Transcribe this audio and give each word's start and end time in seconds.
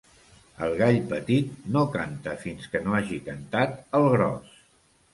El 0.67 0.71
gall 0.79 0.97
petit 1.11 1.69
no 1.77 1.85
canta 1.97 2.35
fins 2.47 2.73
que 2.75 2.85
no 2.89 2.99
hagi 3.03 3.23
cantat 3.31 3.81
el 4.01 4.11
gros. 4.19 4.61